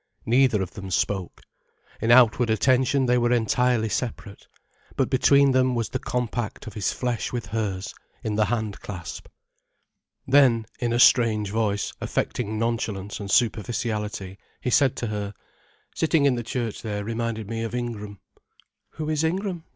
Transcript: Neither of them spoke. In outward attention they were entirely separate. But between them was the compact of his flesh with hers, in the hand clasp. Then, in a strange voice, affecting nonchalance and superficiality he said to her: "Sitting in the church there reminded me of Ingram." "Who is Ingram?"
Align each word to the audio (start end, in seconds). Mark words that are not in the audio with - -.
Neither 0.25 0.63
of 0.63 0.71
them 0.71 0.89
spoke. 0.89 1.43
In 2.01 2.09
outward 2.09 2.49
attention 2.49 3.05
they 3.05 3.19
were 3.19 3.31
entirely 3.31 3.87
separate. 3.89 4.47
But 4.95 5.11
between 5.11 5.51
them 5.51 5.75
was 5.75 5.89
the 5.89 5.99
compact 5.99 6.65
of 6.65 6.73
his 6.73 6.91
flesh 6.91 7.31
with 7.31 7.45
hers, 7.45 7.93
in 8.23 8.33
the 8.35 8.45
hand 8.45 8.79
clasp. 8.79 9.27
Then, 10.25 10.65
in 10.79 10.91
a 10.91 10.97
strange 10.97 11.51
voice, 11.51 11.93
affecting 12.01 12.57
nonchalance 12.57 13.19
and 13.19 13.29
superficiality 13.29 14.39
he 14.59 14.71
said 14.71 14.95
to 14.95 15.05
her: 15.05 15.35
"Sitting 15.93 16.25
in 16.25 16.33
the 16.33 16.41
church 16.41 16.81
there 16.81 17.03
reminded 17.03 17.47
me 17.47 17.61
of 17.61 17.75
Ingram." 17.75 18.19
"Who 18.93 19.07
is 19.07 19.23
Ingram?" 19.23 19.65